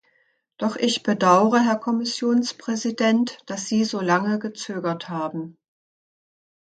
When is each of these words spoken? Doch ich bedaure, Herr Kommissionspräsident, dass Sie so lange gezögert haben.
Doch 0.57 0.77
ich 0.77 1.03
bedaure, 1.03 1.59
Herr 1.59 1.75
Kommissionspräsident, 1.75 3.37
dass 3.45 3.67
Sie 3.67 3.83
so 3.83 4.01
lange 4.01 4.39
gezögert 4.39 5.09
haben. 5.09 5.59